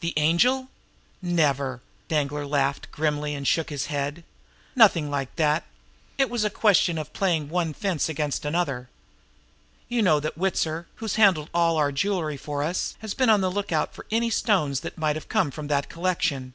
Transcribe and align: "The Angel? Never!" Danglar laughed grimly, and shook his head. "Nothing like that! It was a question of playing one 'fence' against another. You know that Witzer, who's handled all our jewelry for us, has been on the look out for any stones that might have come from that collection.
"The 0.00 0.12
Angel? 0.18 0.68
Never!" 1.22 1.80
Danglar 2.08 2.44
laughed 2.44 2.92
grimly, 2.92 3.34
and 3.34 3.48
shook 3.48 3.70
his 3.70 3.86
head. 3.86 4.22
"Nothing 4.76 5.10
like 5.10 5.36
that! 5.36 5.64
It 6.18 6.28
was 6.28 6.44
a 6.44 6.50
question 6.50 6.98
of 6.98 7.14
playing 7.14 7.48
one 7.48 7.72
'fence' 7.72 8.10
against 8.10 8.44
another. 8.44 8.90
You 9.88 10.02
know 10.02 10.20
that 10.20 10.36
Witzer, 10.36 10.84
who's 10.96 11.14
handled 11.14 11.48
all 11.54 11.78
our 11.78 11.92
jewelry 11.92 12.36
for 12.36 12.62
us, 12.62 12.96
has 12.98 13.14
been 13.14 13.30
on 13.30 13.40
the 13.40 13.50
look 13.50 13.72
out 13.72 13.94
for 13.94 14.04
any 14.10 14.28
stones 14.28 14.80
that 14.80 14.98
might 14.98 15.16
have 15.16 15.30
come 15.30 15.50
from 15.50 15.68
that 15.68 15.88
collection. 15.88 16.52